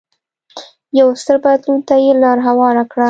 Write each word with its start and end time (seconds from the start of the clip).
یو 0.99 1.07
ستر 1.21 1.37
بدلون 1.43 1.79
ته 1.87 1.95
یې 2.03 2.11
لار 2.23 2.37
هواره 2.47 2.83
کړه. 2.91 2.99